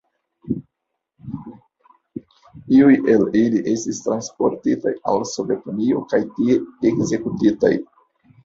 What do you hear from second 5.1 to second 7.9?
al Sovetunio kaj tie ekzekutitaj.